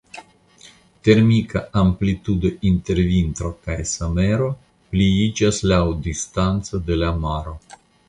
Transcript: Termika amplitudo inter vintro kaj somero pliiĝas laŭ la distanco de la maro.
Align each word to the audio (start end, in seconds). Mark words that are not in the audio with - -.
Termika 1.07 1.61
amplitudo 1.81 2.51
inter 2.71 3.03
vintro 3.11 3.53
kaj 3.67 3.77
somero 3.93 4.51
pliiĝas 4.95 5.63
laŭ 5.75 5.83
la 5.95 6.03
distanco 6.11 6.85
de 6.91 7.03
la 7.05 7.17
maro. 7.25 7.59